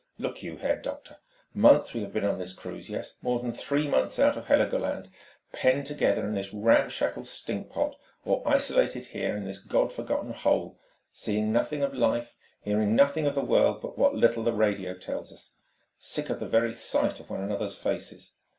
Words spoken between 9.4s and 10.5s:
this God forgotten